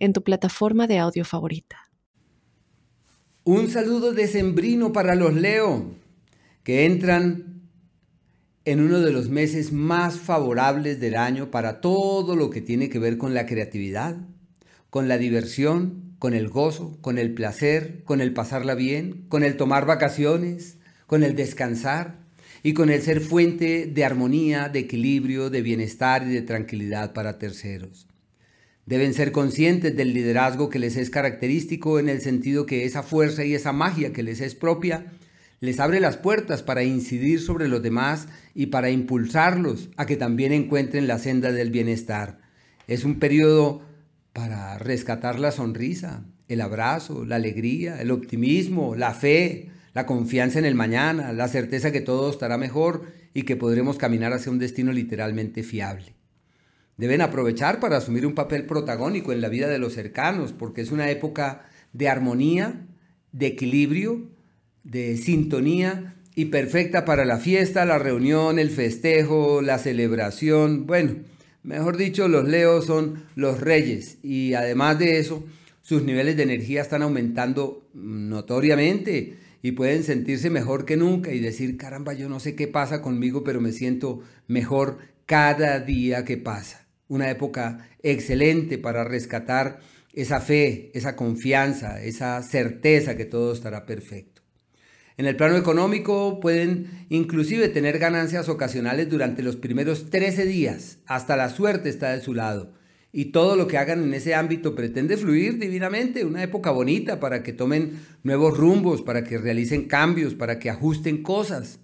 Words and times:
en 0.00 0.12
tu 0.12 0.24
plataforma 0.24 0.88
de 0.88 0.98
audio 0.98 1.24
favorita. 1.24 1.76
Un 3.44 3.70
saludo 3.70 4.12
decembrino 4.12 4.92
para 4.92 5.14
los 5.14 5.34
Leo, 5.34 5.94
que 6.64 6.84
entran 6.84 7.62
en 8.64 8.80
uno 8.80 9.00
de 9.00 9.12
los 9.12 9.28
meses 9.30 9.72
más 9.72 10.18
favorables 10.18 11.00
del 11.00 11.16
año 11.16 11.50
para 11.50 11.80
todo 11.80 12.36
lo 12.36 12.50
que 12.50 12.60
tiene 12.60 12.88
que 12.88 12.98
ver 12.98 13.16
con 13.16 13.32
la 13.32 13.46
creatividad, 13.46 14.16
con 14.90 15.08
la 15.08 15.16
diversión, 15.16 16.14
con 16.18 16.34
el 16.34 16.48
gozo, 16.48 16.98
con 17.00 17.16
el 17.16 17.32
placer, 17.32 18.04
con 18.04 18.20
el 18.20 18.34
pasarla 18.34 18.74
bien, 18.74 19.24
con 19.28 19.42
el 19.42 19.56
tomar 19.56 19.86
vacaciones, 19.86 20.76
con 21.06 21.22
el 21.22 21.34
descansar 21.34 22.18
y 22.62 22.74
con 22.74 22.90
el 22.90 23.00
ser 23.00 23.20
fuente 23.20 23.86
de 23.86 24.04
armonía, 24.04 24.68
de 24.68 24.80
equilibrio, 24.80 25.48
de 25.48 25.62
bienestar 25.62 26.24
y 26.26 26.30
de 26.30 26.42
tranquilidad 26.42 27.14
para 27.14 27.38
terceros. 27.38 28.09
Deben 28.90 29.14
ser 29.14 29.30
conscientes 29.30 29.96
del 29.96 30.12
liderazgo 30.12 30.68
que 30.68 30.80
les 30.80 30.96
es 30.96 31.10
característico 31.10 32.00
en 32.00 32.08
el 32.08 32.20
sentido 32.20 32.66
que 32.66 32.84
esa 32.84 33.04
fuerza 33.04 33.44
y 33.44 33.54
esa 33.54 33.72
magia 33.72 34.12
que 34.12 34.24
les 34.24 34.40
es 34.40 34.56
propia 34.56 35.06
les 35.60 35.78
abre 35.78 36.00
las 36.00 36.16
puertas 36.16 36.64
para 36.64 36.82
incidir 36.82 37.40
sobre 37.40 37.68
los 37.68 37.84
demás 37.84 38.26
y 38.52 38.66
para 38.66 38.90
impulsarlos 38.90 39.90
a 39.96 40.06
que 40.06 40.16
también 40.16 40.52
encuentren 40.52 41.06
la 41.06 41.20
senda 41.20 41.52
del 41.52 41.70
bienestar. 41.70 42.40
Es 42.88 43.04
un 43.04 43.20
periodo 43.20 43.82
para 44.32 44.76
rescatar 44.78 45.38
la 45.38 45.52
sonrisa, 45.52 46.24
el 46.48 46.60
abrazo, 46.60 47.24
la 47.24 47.36
alegría, 47.36 48.02
el 48.02 48.10
optimismo, 48.10 48.96
la 48.96 49.14
fe, 49.14 49.70
la 49.94 50.04
confianza 50.04 50.58
en 50.58 50.64
el 50.64 50.74
mañana, 50.74 51.32
la 51.32 51.46
certeza 51.46 51.92
que 51.92 52.00
todo 52.00 52.28
estará 52.28 52.58
mejor 52.58 53.04
y 53.34 53.44
que 53.44 53.54
podremos 53.54 53.98
caminar 53.98 54.32
hacia 54.32 54.50
un 54.50 54.58
destino 54.58 54.90
literalmente 54.92 55.62
fiable 55.62 56.19
deben 57.00 57.22
aprovechar 57.22 57.80
para 57.80 57.96
asumir 57.96 58.26
un 58.26 58.34
papel 58.34 58.66
protagónico 58.66 59.32
en 59.32 59.40
la 59.40 59.48
vida 59.48 59.68
de 59.68 59.78
los 59.78 59.94
cercanos, 59.94 60.52
porque 60.52 60.82
es 60.82 60.92
una 60.92 61.10
época 61.10 61.66
de 61.94 62.10
armonía, 62.10 62.86
de 63.32 63.46
equilibrio, 63.46 64.28
de 64.84 65.16
sintonía 65.16 66.16
y 66.34 66.46
perfecta 66.46 67.06
para 67.06 67.24
la 67.24 67.38
fiesta, 67.38 67.86
la 67.86 67.98
reunión, 67.98 68.58
el 68.58 68.68
festejo, 68.68 69.62
la 69.62 69.78
celebración. 69.78 70.86
Bueno, 70.86 71.14
mejor 71.62 71.96
dicho, 71.96 72.28
los 72.28 72.46
leos 72.46 72.84
son 72.84 73.24
los 73.34 73.60
reyes 73.60 74.18
y 74.22 74.52
además 74.52 74.98
de 74.98 75.18
eso, 75.18 75.42
sus 75.80 76.02
niveles 76.02 76.36
de 76.36 76.42
energía 76.42 76.82
están 76.82 77.00
aumentando 77.00 77.88
notoriamente 77.94 79.38
y 79.62 79.72
pueden 79.72 80.04
sentirse 80.04 80.50
mejor 80.50 80.84
que 80.84 80.98
nunca 80.98 81.32
y 81.32 81.40
decir, 81.40 81.78
caramba, 81.78 82.12
yo 82.12 82.28
no 82.28 82.40
sé 82.40 82.54
qué 82.54 82.68
pasa 82.68 83.00
conmigo, 83.00 83.42
pero 83.42 83.62
me 83.62 83.72
siento 83.72 84.20
mejor 84.48 84.98
cada 85.24 85.80
día 85.80 86.26
que 86.26 86.36
pasa 86.36 86.89
una 87.10 87.28
época 87.28 87.88
excelente 88.02 88.78
para 88.78 89.02
rescatar 89.02 89.80
esa 90.12 90.40
fe, 90.40 90.92
esa 90.94 91.16
confianza, 91.16 92.02
esa 92.02 92.40
certeza 92.42 93.16
que 93.16 93.24
todo 93.24 93.52
estará 93.52 93.84
perfecto. 93.84 94.42
En 95.16 95.26
el 95.26 95.36
plano 95.36 95.56
económico 95.56 96.38
pueden 96.40 97.06
inclusive 97.08 97.68
tener 97.68 97.98
ganancias 97.98 98.48
ocasionales 98.48 99.10
durante 99.10 99.42
los 99.42 99.56
primeros 99.56 100.08
13 100.08 100.46
días, 100.46 100.98
hasta 101.04 101.36
la 101.36 101.50
suerte 101.50 101.88
está 101.88 102.12
de 102.12 102.22
su 102.22 102.32
lado. 102.32 102.72
Y 103.12 103.26
todo 103.26 103.56
lo 103.56 103.66
que 103.66 103.76
hagan 103.76 104.04
en 104.04 104.14
ese 104.14 104.36
ámbito 104.36 104.76
pretende 104.76 105.16
fluir 105.16 105.58
divinamente, 105.58 106.24
una 106.24 106.44
época 106.44 106.70
bonita 106.70 107.18
para 107.18 107.42
que 107.42 107.52
tomen 107.52 107.98
nuevos 108.22 108.56
rumbos, 108.56 109.02
para 109.02 109.24
que 109.24 109.36
realicen 109.36 109.88
cambios, 109.88 110.34
para 110.34 110.60
que 110.60 110.70
ajusten 110.70 111.24
cosas. 111.24 111.80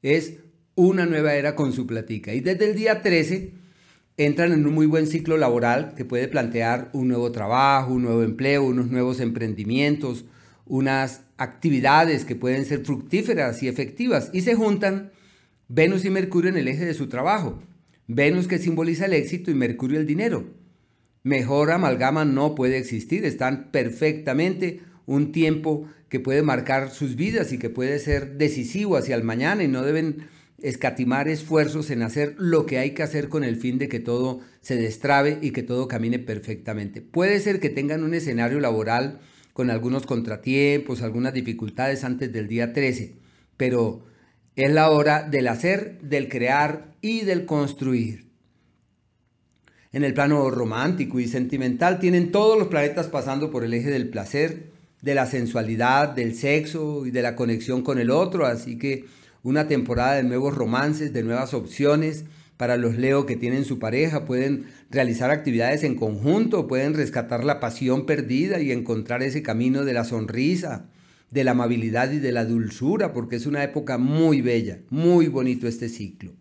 Es 0.00 0.38
una 0.74 1.04
nueva 1.04 1.34
era 1.34 1.54
con 1.54 1.74
su 1.74 1.86
platica. 1.86 2.32
Y 2.32 2.40
desde 2.40 2.70
el 2.70 2.74
día 2.74 3.02
13 3.02 3.60
entran 4.26 4.52
en 4.52 4.66
un 4.66 4.74
muy 4.74 4.84
buen 4.84 5.06
ciclo 5.06 5.38
laboral 5.38 5.94
que 5.96 6.04
puede 6.04 6.28
plantear 6.28 6.90
un 6.92 7.08
nuevo 7.08 7.32
trabajo, 7.32 7.94
un 7.94 8.02
nuevo 8.02 8.22
empleo, 8.22 8.64
unos 8.64 8.90
nuevos 8.90 9.18
emprendimientos, 9.18 10.26
unas 10.66 11.22
actividades 11.38 12.26
que 12.26 12.36
pueden 12.36 12.66
ser 12.66 12.84
fructíferas 12.84 13.62
y 13.62 13.68
efectivas 13.68 14.28
y 14.34 14.42
se 14.42 14.54
juntan 14.54 15.10
Venus 15.68 16.04
y 16.04 16.10
Mercurio 16.10 16.50
en 16.50 16.58
el 16.58 16.68
eje 16.68 16.84
de 16.84 16.92
su 16.92 17.08
trabajo. 17.08 17.62
Venus 18.08 18.46
que 18.46 18.58
simboliza 18.58 19.06
el 19.06 19.14
éxito 19.14 19.50
y 19.50 19.54
Mercurio 19.54 19.98
el 19.98 20.06
dinero. 20.06 20.44
Mejor 21.22 21.70
amalgama 21.70 22.26
no 22.26 22.54
puede 22.54 22.76
existir, 22.76 23.24
están 23.24 23.70
perfectamente 23.70 24.80
un 25.06 25.32
tiempo 25.32 25.86
que 26.10 26.20
puede 26.20 26.42
marcar 26.42 26.90
sus 26.90 27.16
vidas 27.16 27.52
y 27.52 27.58
que 27.58 27.70
puede 27.70 27.98
ser 28.00 28.36
decisivo 28.36 28.98
hacia 28.98 29.16
el 29.16 29.22
mañana 29.22 29.62
y 29.62 29.68
no 29.68 29.82
deben 29.82 30.28
escatimar 30.62 31.28
esfuerzos 31.28 31.90
en 31.90 32.02
hacer 32.02 32.34
lo 32.38 32.66
que 32.66 32.78
hay 32.78 32.92
que 32.92 33.02
hacer 33.02 33.28
con 33.28 33.44
el 33.44 33.56
fin 33.56 33.78
de 33.78 33.88
que 33.88 34.00
todo 34.00 34.40
se 34.60 34.76
destrabe 34.76 35.38
y 35.40 35.50
que 35.50 35.62
todo 35.62 35.88
camine 35.88 36.18
perfectamente. 36.18 37.00
Puede 37.00 37.40
ser 37.40 37.60
que 37.60 37.70
tengan 37.70 38.04
un 38.04 38.14
escenario 38.14 38.60
laboral 38.60 39.20
con 39.52 39.70
algunos 39.70 40.06
contratiempos, 40.06 41.02
algunas 41.02 41.34
dificultades 41.34 42.04
antes 42.04 42.32
del 42.32 42.48
día 42.48 42.72
13, 42.72 43.16
pero 43.56 44.04
es 44.56 44.70
la 44.70 44.90
hora 44.90 45.22
del 45.22 45.48
hacer, 45.48 45.98
del 46.02 46.28
crear 46.28 46.94
y 47.00 47.22
del 47.22 47.46
construir. 47.46 48.30
En 49.92 50.04
el 50.04 50.14
plano 50.14 50.50
romántico 50.50 51.18
y 51.18 51.26
sentimental 51.26 51.98
tienen 51.98 52.30
todos 52.30 52.58
los 52.58 52.68
planetas 52.68 53.08
pasando 53.08 53.50
por 53.50 53.64
el 53.64 53.74
eje 53.74 53.90
del 53.90 54.08
placer, 54.08 54.70
de 55.02 55.14
la 55.14 55.26
sensualidad, 55.26 56.10
del 56.10 56.34
sexo 56.34 57.06
y 57.06 57.10
de 57.10 57.22
la 57.22 57.34
conexión 57.34 57.82
con 57.82 57.98
el 57.98 58.10
otro, 58.10 58.46
así 58.46 58.78
que 58.78 59.06
una 59.42 59.68
temporada 59.68 60.14
de 60.14 60.22
nuevos 60.22 60.54
romances, 60.54 61.12
de 61.12 61.22
nuevas 61.22 61.54
opciones. 61.54 62.24
Para 62.56 62.76
los 62.76 62.96
Leo 62.96 63.24
que 63.24 63.36
tienen 63.36 63.64
su 63.64 63.78
pareja, 63.78 64.26
pueden 64.26 64.66
realizar 64.90 65.30
actividades 65.30 65.82
en 65.82 65.94
conjunto, 65.94 66.66
pueden 66.66 66.92
rescatar 66.92 67.42
la 67.42 67.58
pasión 67.58 68.04
perdida 68.04 68.60
y 68.60 68.70
encontrar 68.70 69.22
ese 69.22 69.42
camino 69.42 69.84
de 69.86 69.94
la 69.94 70.04
sonrisa, 70.04 70.86
de 71.30 71.44
la 71.44 71.52
amabilidad 71.52 72.12
y 72.12 72.18
de 72.18 72.32
la 72.32 72.44
dulzura, 72.44 73.14
porque 73.14 73.36
es 73.36 73.46
una 73.46 73.64
época 73.64 73.96
muy 73.96 74.42
bella, 74.42 74.80
muy 74.90 75.28
bonito 75.28 75.66
este 75.66 75.88
ciclo. 75.88 76.32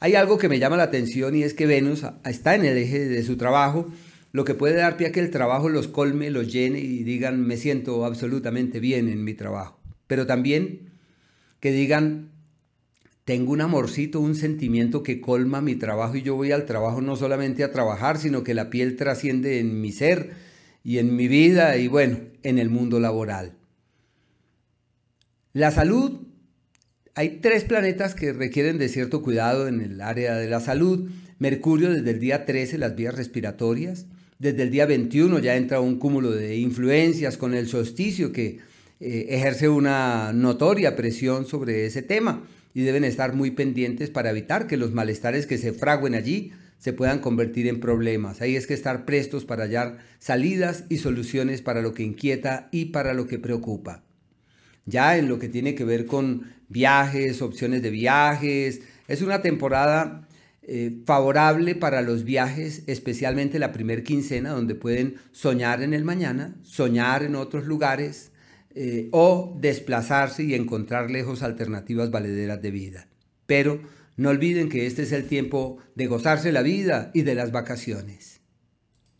Hay 0.00 0.16
algo 0.16 0.36
que 0.36 0.48
me 0.48 0.58
llama 0.58 0.76
la 0.76 0.82
atención 0.82 1.34
y 1.36 1.44
es 1.44 1.54
que 1.54 1.64
Venus 1.64 2.04
está 2.24 2.54
en 2.54 2.64
el 2.64 2.76
eje 2.76 3.06
de 3.06 3.22
su 3.22 3.36
trabajo, 3.36 3.88
lo 4.32 4.44
que 4.44 4.54
puede 4.54 4.74
dar 4.74 4.96
pie 4.96 5.06
a 5.06 5.12
que 5.12 5.20
el 5.20 5.30
trabajo 5.30 5.68
los 5.68 5.88
colme, 5.88 6.30
los 6.30 6.52
llene 6.52 6.80
y 6.80 7.04
digan 7.04 7.46
me 7.46 7.56
siento 7.56 8.04
absolutamente 8.04 8.80
bien 8.80 9.08
en 9.08 9.24
mi 9.24 9.34
trabajo. 9.34 9.78
Pero 10.08 10.26
también 10.26 10.91
que 11.62 11.70
digan, 11.70 12.32
tengo 13.24 13.52
un 13.52 13.60
amorcito, 13.60 14.18
un 14.18 14.34
sentimiento 14.34 15.04
que 15.04 15.20
colma 15.20 15.60
mi 15.60 15.76
trabajo 15.76 16.16
y 16.16 16.22
yo 16.22 16.34
voy 16.34 16.50
al 16.50 16.66
trabajo 16.66 17.00
no 17.00 17.14
solamente 17.14 17.62
a 17.62 17.70
trabajar, 17.70 18.18
sino 18.18 18.42
que 18.42 18.52
la 18.52 18.68
piel 18.68 18.96
trasciende 18.96 19.60
en 19.60 19.80
mi 19.80 19.92
ser 19.92 20.32
y 20.82 20.98
en 20.98 21.14
mi 21.14 21.28
vida 21.28 21.76
y 21.76 21.86
bueno, 21.86 22.18
en 22.42 22.58
el 22.58 22.68
mundo 22.68 22.98
laboral. 22.98 23.52
La 25.52 25.70
salud, 25.70 26.26
hay 27.14 27.38
tres 27.40 27.62
planetas 27.62 28.16
que 28.16 28.32
requieren 28.32 28.76
de 28.76 28.88
cierto 28.88 29.22
cuidado 29.22 29.68
en 29.68 29.80
el 29.82 30.00
área 30.00 30.34
de 30.34 30.50
la 30.50 30.58
salud. 30.58 31.10
Mercurio 31.38 31.92
desde 31.92 32.10
el 32.10 32.18
día 32.18 32.44
13, 32.44 32.76
las 32.76 32.96
vías 32.96 33.14
respiratorias. 33.14 34.06
Desde 34.40 34.64
el 34.64 34.72
día 34.72 34.86
21 34.86 35.38
ya 35.38 35.54
entra 35.54 35.78
un 35.78 36.00
cúmulo 36.00 36.32
de 36.32 36.56
influencias 36.56 37.36
con 37.36 37.54
el 37.54 37.68
solsticio 37.68 38.32
que 38.32 38.71
eh, 39.04 39.34
ejerce 39.34 39.68
una 39.68 40.32
notoria 40.32 40.94
presión 40.94 41.44
sobre 41.44 41.86
ese 41.86 42.02
tema 42.02 42.44
y 42.72 42.82
deben 42.82 43.02
estar 43.02 43.34
muy 43.34 43.50
pendientes 43.50 44.10
para 44.10 44.30
evitar 44.30 44.68
que 44.68 44.76
los 44.76 44.92
malestares 44.92 45.46
que 45.46 45.58
se 45.58 45.72
fraguen 45.72 46.14
allí 46.14 46.52
se 46.78 46.92
puedan 46.92 47.18
convertir 47.18 47.66
en 47.66 47.80
problemas. 47.80 48.40
Ahí 48.40 48.54
es 48.54 48.68
que 48.68 48.74
estar 48.74 49.04
prestos 49.04 49.44
para 49.44 49.64
hallar 49.64 49.98
salidas 50.20 50.84
y 50.88 50.98
soluciones 50.98 51.62
para 51.62 51.82
lo 51.82 51.94
que 51.94 52.04
inquieta 52.04 52.68
y 52.70 52.86
para 52.86 53.12
lo 53.12 53.26
que 53.26 53.40
preocupa. 53.40 54.04
Ya 54.86 55.18
en 55.18 55.28
lo 55.28 55.40
que 55.40 55.48
tiene 55.48 55.74
que 55.74 55.84
ver 55.84 56.06
con 56.06 56.52
viajes, 56.68 57.42
opciones 57.42 57.82
de 57.82 57.90
viajes, 57.90 58.82
es 59.08 59.20
una 59.20 59.42
temporada 59.42 60.28
eh, 60.62 61.02
favorable 61.06 61.74
para 61.74 62.02
los 62.02 62.22
viajes, 62.22 62.84
especialmente 62.86 63.58
la 63.58 63.72
primer 63.72 64.04
quincena, 64.04 64.50
donde 64.50 64.76
pueden 64.76 65.16
soñar 65.32 65.82
en 65.82 65.92
el 65.92 66.04
mañana, 66.04 66.54
soñar 66.62 67.24
en 67.24 67.34
otros 67.34 67.66
lugares, 67.66 68.31
eh, 68.74 69.08
o 69.12 69.56
desplazarse 69.60 70.42
y 70.44 70.54
encontrar 70.54 71.10
lejos 71.10 71.42
alternativas 71.42 72.10
valederas 72.10 72.60
de 72.62 72.70
vida. 72.70 73.08
Pero 73.46 73.80
no 74.16 74.30
olviden 74.30 74.68
que 74.68 74.86
este 74.86 75.02
es 75.02 75.12
el 75.12 75.26
tiempo 75.26 75.78
de 75.94 76.06
gozarse 76.06 76.52
la 76.52 76.62
vida 76.62 77.10
y 77.14 77.22
de 77.22 77.34
las 77.34 77.52
vacaciones. 77.52 78.40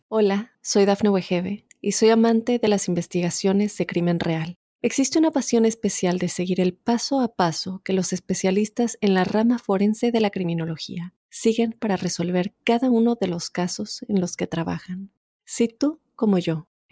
Hola, 0.07 0.51
soy 0.61 0.85
Dafne 0.85 1.09
Wegebe 1.09 1.65
y 1.81 1.93
soy 1.93 2.09
amante 2.09 2.59
de 2.59 2.67
las 2.67 2.87
investigaciones 2.87 3.77
de 3.77 3.85
crimen 3.85 4.19
real. 4.19 4.57
Existe 4.81 5.17
una 5.17 5.31
pasión 5.31 5.65
especial 5.65 6.19
de 6.19 6.27
seguir 6.27 6.59
el 6.59 6.73
paso 6.73 7.21
a 7.21 7.35
paso 7.35 7.81
que 7.85 7.93
los 7.93 8.11
especialistas 8.11 8.97
en 9.01 9.13
la 9.13 9.23
rama 9.23 9.57
forense 9.57 10.11
de 10.11 10.19
la 10.19 10.29
criminología 10.29 11.13
siguen 11.29 11.75
para 11.79 11.95
resolver 11.95 12.53
cada 12.63 12.89
uno 12.89 13.15
de 13.15 13.27
los 13.27 13.49
casos 13.49 14.05
en 14.07 14.19
los 14.19 14.35
que 14.35 14.45
trabajan. 14.45 15.11
Si 15.45 15.67
tú, 15.67 16.01
como 16.15 16.37
yo, 16.37 16.67